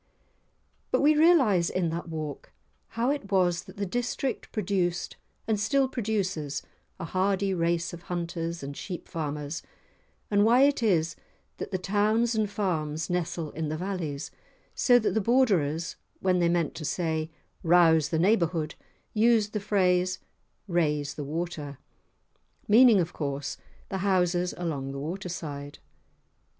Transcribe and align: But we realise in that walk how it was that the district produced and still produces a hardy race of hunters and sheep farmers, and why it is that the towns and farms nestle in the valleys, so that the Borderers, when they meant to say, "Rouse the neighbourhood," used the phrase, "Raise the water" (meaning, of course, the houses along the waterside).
But 0.89 1.01
we 1.01 1.15
realise 1.15 1.69
in 1.69 1.89
that 1.91 2.09
walk 2.09 2.51
how 2.97 3.11
it 3.11 3.31
was 3.31 3.65
that 3.65 3.77
the 3.77 3.85
district 3.85 4.51
produced 4.51 5.15
and 5.47 5.59
still 5.59 5.87
produces 5.87 6.63
a 6.99 7.05
hardy 7.05 7.53
race 7.53 7.93
of 7.93 8.01
hunters 8.01 8.63
and 8.63 8.75
sheep 8.75 9.07
farmers, 9.07 9.61
and 10.31 10.43
why 10.43 10.63
it 10.63 10.81
is 10.81 11.15
that 11.57 11.69
the 11.69 11.77
towns 11.77 12.33
and 12.33 12.49
farms 12.49 13.11
nestle 13.11 13.51
in 13.51 13.69
the 13.69 13.77
valleys, 13.77 14.31
so 14.73 14.97
that 14.97 15.11
the 15.13 15.21
Borderers, 15.21 15.97
when 16.19 16.39
they 16.39 16.49
meant 16.49 16.73
to 16.73 16.83
say, 16.83 17.29
"Rouse 17.61 18.09
the 18.09 18.17
neighbourhood," 18.17 18.73
used 19.13 19.53
the 19.53 19.59
phrase, 19.59 20.17
"Raise 20.67 21.13
the 21.13 21.23
water" 21.23 21.77
(meaning, 22.67 22.99
of 22.99 23.13
course, 23.13 23.55
the 23.89 23.99
houses 23.99 24.55
along 24.57 24.93
the 24.93 24.99
waterside). 24.99 25.77